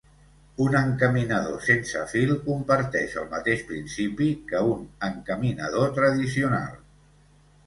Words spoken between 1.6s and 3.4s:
sense fil comparteix el